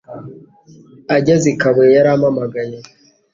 [1.15, 2.77] Ageze i kabuye, yarampamagaye.